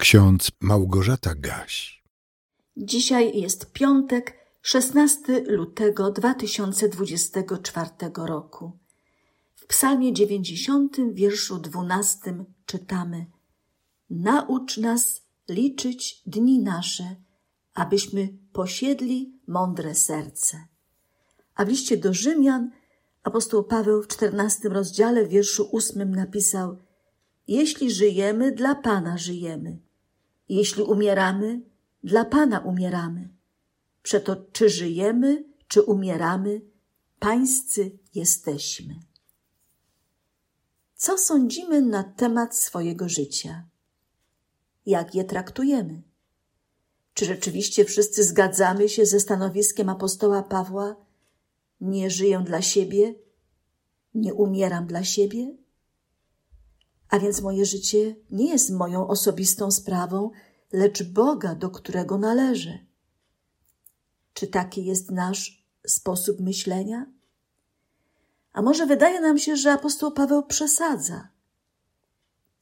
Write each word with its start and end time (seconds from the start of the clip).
Ksiądz 0.00 0.50
Małgorzata 0.60 1.34
Gaś. 1.34 2.02
Dzisiaj 2.76 3.40
jest 3.40 3.72
piątek, 3.72 4.36
16 4.62 5.40
lutego 5.46 6.10
2024 6.10 7.90
roku. 8.16 8.78
W 9.54 9.66
Psalmie 9.66 10.12
90, 10.12 10.96
wierszu 11.12 11.58
12 11.58 12.44
czytamy: 12.66 13.26
Naucz 14.10 14.78
nas 14.78 15.22
liczyć 15.48 16.22
dni 16.26 16.58
nasze, 16.58 17.16
abyśmy 17.74 18.28
posiedli 18.52 19.40
mądre 19.46 19.94
serce. 19.94 20.66
A 21.54 21.64
w 21.64 21.68
liście 21.68 21.96
do 21.96 22.14
Rzymian 22.14 22.70
apostoł 23.22 23.64
Paweł 23.64 24.02
w 24.02 24.08
14 24.08 24.68
rozdziale, 24.68 25.26
wierszu 25.26 25.70
8 25.72 26.14
napisał: 26.14 26.78
Jeśli 27.48 27.90
żyjemy, 27.90 28.52
dla 28.52 28.74
Pana 28.74 29.18
żyjemy 29.18 29.89
jeśli 30.54 30.82
umieramy, 30.82 31.60
dla 32.04 32.24
Pana 32.24 32.58
umieramy. 32.58 33.28
Przeto 34.02 34.36
czy 34.52 34.68
żyjemy, 34.68 35.44
czy 35.68 35.82
umieramy, 35.82 36.60
pańscy 37.18 37.98
jesteśmy. 38.14 38.94
Co 40.94 41.18
sądzimy 41.18 41.82
na 41.82 42.04
temat 42.04 42.56
swojego 42.56 43.08
życia? 43.08 43.68
Jak 44.86 45.14
je 45.14 45.24
traktujemy? 45.24 46.02
Czy 47.14 47.24
rzeczywiście 47.24 47.84
wszyscy 47.84 48.24
zgadzamy 48.24 48.88
się 48.88 49.06
ze 49.06 49.20
stanowiskiem 49.20 49.88
apostoła 49.88 50.42
Pawła? 50.42 50.96
Nie 51.80 52.10
żyję 52.10 52.42
dla 52.46 52.62
siebie, 52.62 53.14
nie 54.14 54.34
umieram 54.34 54.86
dla 54.86 55.04
siebie? 55.04 55.56
A 57.10 57.18
więc 57.18 57.40
moje 57.40 57.64
życie 57.64 58.16
nie 58.30 58.50
jest 58.50 58.70
moją 58.70 59.08
osobistą 59.08 59.70
sprawą, 59.70 60.30
lecz 60.72 61.02
Boga, 61.02 61.54
do 61.54 61.70
którego 61.70 62.18
należę. 62.18 62.78
Czy 64.34 64.46
taki 64.46 64.84
jest 64.84 65.10
nasz 65.10 65.66
sposób 65.86 66.40
myślenia? 66.40 67.06
A 68.52 68.62
może 68.62 68.86
wydaje 68.86 69.20
nam 69.20 69.38
się, 69.38 69.56
że 69.56 69.72
apostoł 69.72 70.12
Paweł 70.12 70.46
przesadza? 70.46 71.28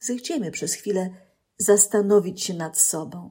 Zechciejmy 0.01 0.51
przez 0.51 0.75
chwilę 0.75 1.11
zastanowić 1.59 2.43
się 2.43 2.55
nad 2.55 2.79
sobą. 2.79 3.31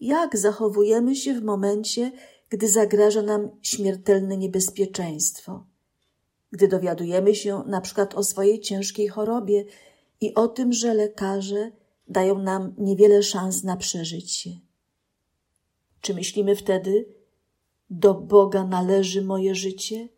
Jak 0.00 0.38
zachowujemy 0.38 1.16
się 1.16 1.34
w 1.34 1.42
momencie, 1.42 2.12
gdy 2.48 2.68
zagraża 2.68 3.22
nam 3.22 3.50
śmiertelne 3.62 4.36
niebezpieczeństwo? 4.36 5.69
Gdy 6.52 6.68
dowiadujemy 6.68 7.34
się 7.34 7.62
na 7.66 7.80
przykład 7.80 8.14
o 8.14 8.24
swojej 8.24 8.60
ciężkiej 8.60 9.08
chorobie 9.08 9.64
i 10.20 10.34
o 10.34 10.48
tym, 10.48 10.72
że 10.72 10.94
lekarze 10.94 11.72
dają 12.08 12.38
nam 12.38 12.74
niewiele 12.78 13.22
szans 13.22 13.64
na 13.64 13.76
przeżycie. 13.76 14.50
Czy 16.00 16.14
myślimy 16.14 16.56
wtedy, 16.56 17.14
do 17.90 18.14
Boga 18.14 18.64
należy 18.64 19.22
moje 19.22 19.54
życie? 19.54 20.08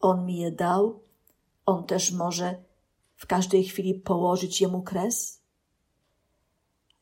On 0.00 0.26
mi 0.26 0.38
je 0.38 0.50
dał, 0.50 1.02
on 1.66 1.84
też 1.84 2.12
może 2.12 2.62
w 3.16 3.26
każdej 3.26 3.64
chwili 3.64 3.94
położyć 3.94 4.60
jemu 4.60 4.82
kres? 4.82 5.40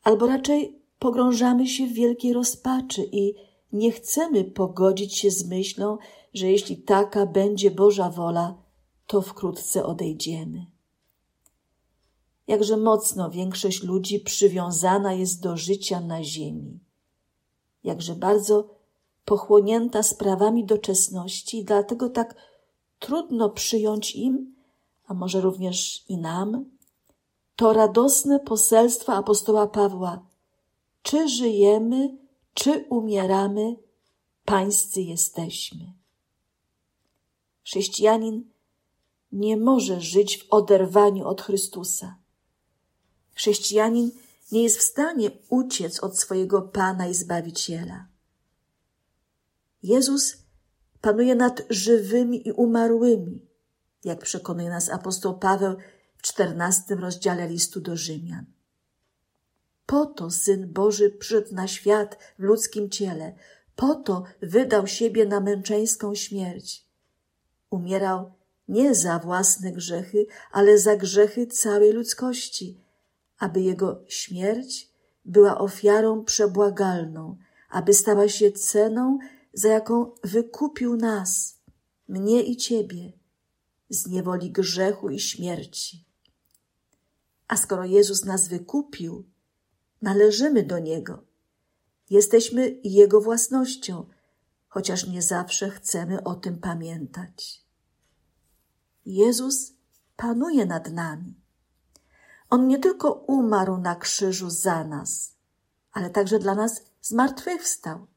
Albo 0.03 0.27
raczej 0.27 0.81
pogrążamy 0.99 1.67
się 1.67 1.87
w 1.87 1.93
wielkiej 1.93 2.33
rozpaczy 2.33 3.09
i 3.11 3.33
nie 3.73 3.91
chcemy 3.91 4.43
pogodzić 4.43 5.17
się 5.17 5.31
z 5.31 5.47
myślą, 5.47 5.97
że 6.33 6.51
jeśli 6.51 6.77
taka 6.77 7.25
będzie 7.25 7.71
Boża 7.71 8.09
wola, 8.09 8.57
to 9.07 9.21
wkrótce 9.21 9.85
odejdziemy 9.85 10.65
jakże 12.51 12.77
mocno 12.77 13.29
większość 13.29 13.83
ludzi 13.83 14.19
przywiązana 14.19 15.13
jest 15.13 15.41
do 15.41 15.57
życia 15.57 15.99
na 15.99 16.23
ziemi, 16.23 16.79
jakże 17.83 18.15
bardzo 18.15 18.69
pochłonięta 19.25 20.03
sprawami 20.03 20.65
doczesności 20.65 21.59
i 21.59 21.65
dlatego 21.65 22.09
tak 22.09 22.35
trudno 22.99 23.49
przyjąć 23.49 24.15
im, 24.15 24.55
a 25.07 25.13
może 25.13 25.41
również 25.41 26.05
i 26.09 26.17
nam, 26.17 26.65
to 27.55 27.73
radosne 27.73 28.39
poselstwa 28.39 29.15
apostoła 29.15 29.67
Pawła. 29.67 30.25
Czy 31.03 31.29
żyjemy, 31.29 32.17
czy 32.53 32.85
umieramy, 32.89 33.75
pańscy 34.45 35.01
jesteśmy. 35.01 35.93
Chrześcijanin 37.63 38.51
nie 39.31 39.57
może 39.57 40.01
żyć 40.01 40.37
w 40.37 40.53
oderwaniu 40.53 41.27
od 41.27 41.41
Chrystusa. 41.41 42.15
Chrześcijanin 43.35 44.11
nie 44.51 44.63
jest 44.63 44.77
w 44.77 44.81
stanie 44.81 45.31
uciec 45.49 45.99
od 45.99 46.19
swojego 46.19 46.61
Pana 46.61 47.07
i 47.07 47.13
Zbawiciela. 47.13 48.07
Jezus 49.83 50.37
panuje 51.01 51.35
nad 51.35 51.61
żywymi 51.69 52.47
i 52.47 52.51
umarłymi, 52.51 53.45
jak 54.03 54.19
przekonuje 54.19 54.69
nas 54.69 54.89
apostoł 54.89 55.39
Paweł 55.39 55.75
w 56.17 56.21
czternastym 56.21 56.99
rozdziale 56.99 57.47
listu 57.47 57.81
do 57.81 57.97
Rzymian. 57.97 58.45
Po 59.85 60.05
to 60.05 60.31
Syn 60.31 60.73
Boży 60.73 61.09
przyszedł 61.09 61.55
na 61.55 61.67
świat 61.67 62.17
w 62.39 62.43
ludzkim 62.43 62.89
ciele, 62.89 63.35
po 63.75 63.95
to 63.95 64.23
wydał 64.41 64.87
siebie 64.87 65.25
na 65.25 65.39
męczeńską 65.39 66.15
śmierć. 66.15 66.90
Umierał 67.71 68.31
nie 68.67 68.95
za 68.95 69.19
własne 69.19 69.71
grzechy, 69.71 70.25
ale 70.51 70.77
za 70.77 70.95
grzechy 70.95 71.47
całej 71.47 71.91
ludzkości, 71.91 72.77
aby 73.39 73.61
Jego 73.61 74.03
śmierć 74.07 74.89
była 75.25 75.57
ofiarą 75.57 76.23
przebłagalną, 76.23 77.37
aby 77.69 77.93
stała 77.93 78.27
się 78.27 78.51
ceną, 78.51 79.19
za 79.53 79.67
jaką 79.67 80.11
wykupił 80.23 80.95
nas, 80.95 81.59
mnie 82.07 82.43
i 82.43 82.57
Ciebie, 82.57 83.11
z 83.89 84.07
niewoli 84.07 84.51
grzechu 84.51 85.09
i 85.09 85.19
śmierci. 85.19 86.05
A 87.47 87.57
skoro 87.57 87.85
Jezus 87.85 88.25
nas 88.25 88.47
wykupił, 88.47 89.23
należymy 90.01 90.63
do 90.63 90.79
Niego. 90.79 91.23
Jesteśmy 92.09 92.79
Jego 92.83 93.21
własnością, 93.21 94.05
chociaż 94.71 95.07
nie 95.07 95.21
zawsze 95.21 95.69
chcemy 95.69 96.23
o 96.23 96.35
tym 96.35 96.57
pamiętać. 96.57 97.65
Jezus 99.05 99.73
panuje 100.15 100.65
nad 100.65 100.91
nami. 100.91 101.41
On 102.49 102.67
nie 102.67 102.79
tylko 102.79 103.13
umarł 103.13 103.77
na 103.77 103.95
krzyżu 103.95 104.49
za 104.49 104.83
nas, 104.83 105.35
ale 105.91 106.09
także 106.09 106.39
dla 106.39 106.55
nas 106.55 106.83
zmartwychwstał. 107.01 108.07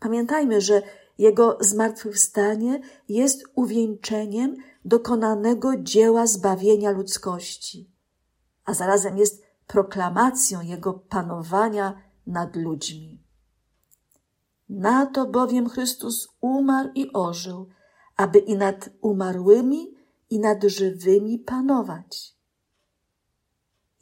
Pamiętajmy, 0.00 0.60
że 0.60 0.82
Jego 1.18 1.58
zmartwychwstanie 1.60 2.80
jest 3.08 3.44
uwieńczeniem 3.54 4.56
dokonanego 4.84 5.76
dzieła 5.76 6.26
zbawienia 6.26 6.90
ludzkości, 6.90 7.90
a 8.64 8.74
zarazem 8.74 9.18
jest 9.18 9.42
proklamacją 9.66 10.60
Jego 10.60 10.92
panowania 10.92 12.02
nad 12.26 12.56
ludźmi. 12.56 13.22
Na 14.72 15.06
to 15.06 15.26
bowiem 15.26 15.68
Chrystus 15.68 16.28
umarł 16.40 16.88
i 16.94 17.12
ożył, 17.12 17.68
aby 18.16 18.38
i 18.38 18.56
nad 18.56 18.88
umarłymi, 19.00 19.94
i 20.30 20.38
nad 20.38 20.64
żywymi 20.64 21.38
panować. 21.38 22.34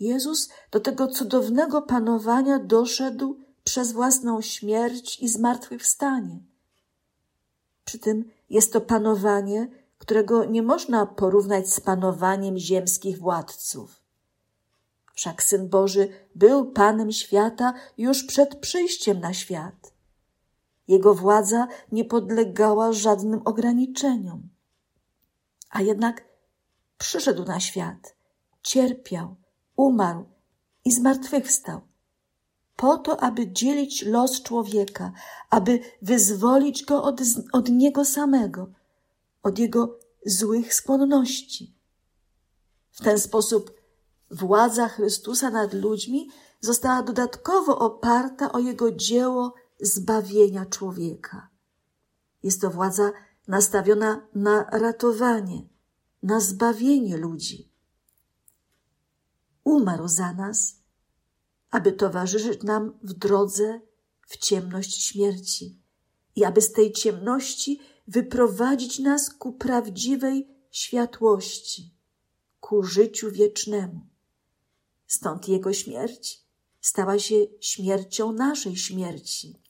Jezus 0.01 0.49
do 0.71 0.81
tego 0.81 1.09
cudownego 1.09 1.83
panowania 1.83 2.59
doszedł 2.59 3.37
przez 3.65 3.93
własną 3.93 4.41
śmierć 4.41 5.23
i 5.23 5.29
zmartwychwstanie. 5.29 6.39
Przy 7.85 7.99
tym 7.99 8.25
jest 8.51 8.73
to 8.73 8.81
panowanie, 8.81 9.69
którego 9.99 10.45
nie 10.45 10.63
można 10.63 11.07
porównać 11.07 11.73
z 11.73 11.81
panowaniem 11.81 12.59
ziemskich 12.59 13.19
władców. 13.19 14.03
Wszak 15.15 15.43
Syn 15.43 15.69
Boży 15.69 16.09
był 16.35 16.73
Panem 16.73 17.13
świata 17.13 17.75
już 17.99 18.25
przed 18.25 18.57
przyjściem 18.57 19.21
na 19.21 19.35
świat. 19.35 20.00
Jego 20.91 21.15
władza 21.15 21.67
nie 21.93 22.05
podlegała 22.05 22.93
żadnym 22.93 23.41
ograniczeniom. 23.45 24.49
A 25.71 25.83
jednak 25.83 26.25
przyszedł 26.99 27.45
na 27.45 27.61
świat, 27.61 28.17
cierpiał, 28.63 29.37
umarł 29.77 30.25
i 30.85 30.93
zmartwychwstał, 30.93 31.81
po 32.77 32.99
to, 32.99 33.23
aby 33.23 33.53
dzielić 33.53 34.03
los 34.03 34.43
człowieka, 34.43 35.13
aby 35.51 35.81
wyzwolić 36.03 36.85
go 36.85 37.03
od, 37.03 37.21
od 37.53 37.69
niego 37.69 38.05
samego, 38.05 38.67
od 39.43 39.59
jego 39.59 39.99
złych 40.27 40.75
skłonności. 40.75 41.75
W 42.91 43.03
ten 43.03 43.19
sposób 43.19 43.81
władza 44.31 44.89
Chrystusa 44.89 45.51
nad 45.51 45.75
ludźmi 45.75 46.31
została 46.61 47.03
dodatkowo 47.03 47.79
oparta 47.79 48.53
o 48.53 48.59
jego 48.59 48.93
dzieło 48.93 49.55
zbawienia 49.83 50.67
człowieka. 50.67 51.49
Jest 52.43 52.61
to 52.61 52.71
władza 52.71 53.13
nastawiona 53.49 54.27
na 54.35 54.65
ratowanie, 54.65 55.69
na 56.23 56.41
zbawienie 56.41 57.17
ludzi 57.17 57.71
umarł 59.65 60.09
za 60.09 60.33
nas, 60.33 60.77
aby 61.71 61.93
towarzyszyć 61.93 62.63
nam 62.63 62.99
w 63.03 63.13
drodze 63.13 63.81
w 64.27 64.37
ciemność 64.37 65.07
śmierci 65.07 65.83
i 66.37 66.45
aby 66.45 66.61
z 66.61 66.73
tej 66.73 66.93
ciemności 66.93 67.81
wyprowadzić 68.09 68.99
nas 68.99 69.31
ku 69.31 69.53
prawdziwej 69.53 70.49
światłości, 70.71 71.95
ku 72.61 72.83
życiu 72.83 73.31
wiecznemu. 73.31 74.07
Stąd 75.07 75.49
Jego 75.49 75.73
śmierć 75.73 76.45
stała 76.81 77.19
się 77.19 77.37
śmiercią 77.61 78.33
naszej 78.33 78.77
śmierci, 78.77 79.63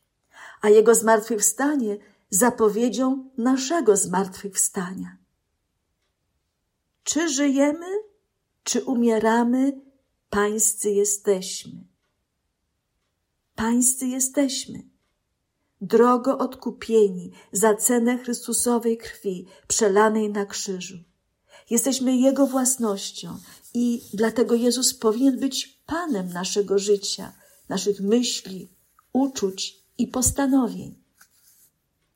a 0.60 0.68
Jego 0.68 0.94
zmartwychwstanie 0.94 1.98
zapowiedzią 2.30 3.30
naszego 3.38 3.96
zmartwychwstania. 3.96 5.16
Czy 7.04 7.28
żyjemy, 7.28 7.86
czy 8.64 8.84
umieramy, 8.84 9.80
pańscy 10.30 10.90
jesteśmy. 10.90 11.84
Pańscy 13.54 14.06
jesteśmy. 14.06 14.82
Drogo 15.80 16.38
odkupieni 16.38 17.30
za 17.52 17.74
cenę 17.74 18.18
Chrystusowej 18.18 18.98
krwi 18.98 19.46
przelanej 19.68 20.30
na 20.30 20.46
krzyżu. 20.46 20.98
Jesteśmy 21.70 22.16
Jego 22.16 22.46
własnością 22.46 23.38
i 23.74 24.02
dlatego 24.14 24.54
Jezus 24.54 24.94
powinien 24.94 25.38
być 25.38 25.80
Panem 25.86 26.28
naszego 26.28 26.78
życia, 26.78 27.32
naszych 27.68 28.00
myśli, 28.00 28.68
uczuć 29.12 29.79
i 30.00 30.06
postanowień. 30.06 30.94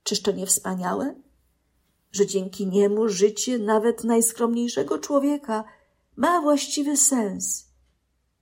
Czyż 0.02 0.22
to 0.22 0.32
nie 0.32 0.46
wspaniałe? 0.46 1.14
Że 2.12 2.26
dzięki 2.26 2.66
niemu 2.66 3.08
życie 3.08 3.58
nawet 3.58 4.04
najskromniejszego 4.04 4.98
człowieka 4.98 5.64
ma 6.16 6.42
właściwy 6.42 6.96
sens 6.96 7.68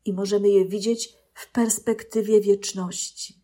i 0.05 0.13
możemy 0.13 0.49
je 0.49 0.65
widzieć 0.65 1.15
w 1.35 1.53
perspektywie 1.53 2.41
wieczności. 2.41 3.41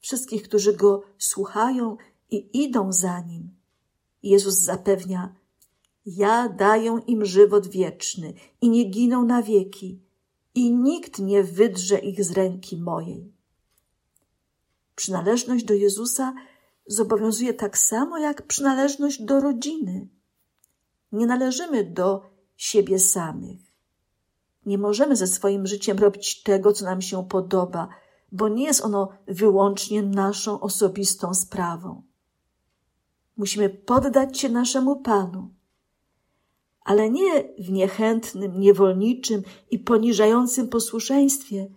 Wszystkich, 0.00 0.42
którzy 0.42 0.72
go 0.72 1.02
słuchają 1.18 1.96
i 2.30 2.62
idą 2.64 2.92
za 2.92 3.20
nim, 3.20 3.54
Jezus 4.22 4.54
zapewnia: 4.54 5.34
Ja 6.06 6.48
daję 6.48 7.00
im 7.06 7.24
żywot 7.24 7.66
wieczny 7.66 8.34
i 8.60 8.70
nie 8.70 8.84
giną 8.84 9.24
na 9.24 9.42
wieki, 9.42 10.02
i 10.54 10.72
nikt 10.72 11.18
nie 11.18 11.44
wydrze 11.44 11.98
ich 11.98 12.24
z 12.24 12.30
ręki 12.30 12.76
mojej. 12.76 13.37
Przynależność 14.98 15.64
do 15.64 15.74
Jezusa 15.74 16.34
zobowiązuje 16.86 17.54
tak 17.54 17.78
samo 17.78 18.18
jak 18.18 18.42
przynależność 18.42 19.22
do 19.22 19.40
rodziny. 19.40 20.08
Nie 21.12 21.26
należymy 21.26 21.84
do 21.84 22.30
siebie 22.56 22.98
samych. 22.98 23.58
Nie 24.66 24.78
możemy 24.78 25.16
ze 25.16 25.26
swoim 25.26 25.66
życiem 25.66 25.98
robić 25.98 26.42
tego, 26.42 26.72
co 26.72 26.84
nam 26.84 27.02
się 27.02 27.28
podoba, 27.28 27.88
bo 28.32 28.48
nie 28.48 28.64
jest 28.64 28.84
ono 28.84 29.08
wyłącznie 29.26 30.02
naszą 30.02 30.60
osobistą 30.60 31.34
sprawą. 31.34 32.02
Musimy 33.36 33.68
poddać 33.70 34.38
się 34.38 34.48
naszemu 34.48 34.96
Panu, 34.96 35.50
ale 36.84 37.10
nie 37.10 37.44
w 37.58 37.70
niechętnym, 37.70 38.60
niewolniczym 38.60 39.42
i 39.70 39.78
poniżającym 39.78 40.68
posłuszeństwie, 40.68 41.68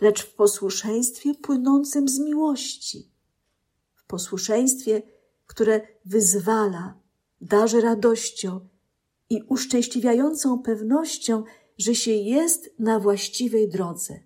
lecz 0.00 0.22
w 0.22 0.34
posłuszeństwie 0.34 1.34
płynącym 1.34 2.08
z 2.08 2.18
miłości, 2.18 3.12
w 3.94 4.04
posłuszeństwie, 4.06 5.02
które 5.46 5.80
wyzwala, 6.04 7.00
darzy 7.40 7.80
radością 7.80 8.68
i 9.30 9.42
uszczęśliwiającą 9.42 10.58
pewnością, 10.58 11.44
że 11.78 11.94
się 11.94 12.10
jest 12.10 12.70
na 12.78 13.00
właściwej 13.00 13.68
drodze. 13.68 14.20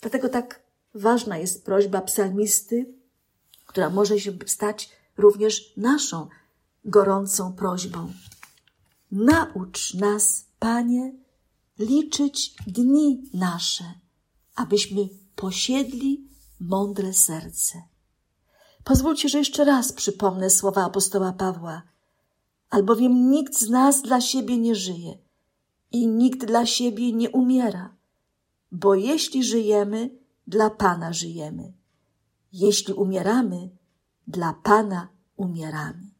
Dlatego 0.00 0.28
tak 0.28 0.62
ważna 0.94 1.38
jest 1.38 1.64
prośba 1.64 2.00
psalmisty, 2.00 2.94
która 3.66 3.90
może 3.90 4.20
się 4.20 4.38
stać 4.46 4.90
również 5.16 5.76
naszą 5.76 6.28
gorącą 6.84 7.52
prośbą. 7.52 8.12
Naucz 9.10 9.94
nas, 9.94 10.46
Panie, 10.58 11.14
liczyć 11.78 12.54
dni 12.66 13.30
nasze, 13.34 13.84
abyśmy 14.56 15.08
posiedli 15.36 16.28
mądre 16.60 17.12
serce. 17.12 17.82
Pozwólcie, 18.84 19.28
że 19.28 19.38
jeszcze 19.38 19.64
raz 19.64 19.92
przypomnę 19.92 20.50
słowa 20.50 20.84
apostoła 20.84 21.32
Pawła, 21.32 21.82
albowiem 22.70 23.30
nikt 23.30 23.58
z 23.58 23.68
nas 23.68 24.02
dla 24.02 24.20
siebie 24.20 24.58
nie 24.58 24.74
żyje 24.74 25.18
i 25.92 26.08
nikt 26.08 26.44
dla 26.44 26.66
siebie 26.66 27.12
nie 27.12 27.30
umiera, 27.30 27.94
bo 28.72 28.94
jeśli 28.94 29.44
żyjemy, 29.44 30.10
dla 30.46 30.70
Pana 30.70 31.12
żyjemy. 31.12 31.72
Jeśli 32.52 32.94
umieramy, 32.94 33.70
dla 34.26 34.52
Pana 34.52 35.08
umieramy. 35.36 36.10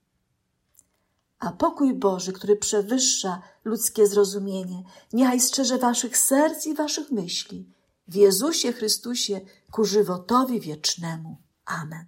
A 1.39 1.53
pokój 1.53 1.95
Boży, 1.95 2.33
który 2.33 2.57
przewyższa 2.57 3.43
ludzkie 3.65 4.07
zrozumienie, 4.07 4.83
niechaj 5.13 5.41
strzeże 5.41 5.79
waszych 5.79 6.19
serc 6.19 6.67
i 6.67 6.75
waszych 6.75 7.11
myśli 7.11 7.76
w 8.09 8.15
Jezusie 8.15 8.73
Chrystusie 8.73 9.41
ku 9.71 9.85
żywotowi 9.85 10.61
wiecznemu. 10.61 11.43
Amen. 11.65 12.07